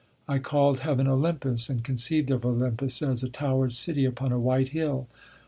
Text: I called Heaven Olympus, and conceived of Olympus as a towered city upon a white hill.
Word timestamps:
I 0.27 0.39
called 0.39 0.79
Heaven 0.79 1.07
Olympus, 1.07 1.69
and 1.69 1.83
conceived 1.83 2.31
of 2.31 2.43
Olympus 2.43 3.03
as 3.03 3.21
a 3.21 3.29
towered 3.29 3.73
city 3.73 4.03
upon 4.03 4.31
a 4.31 4.39
white 4.39 4.69
hill. 4.69 5.07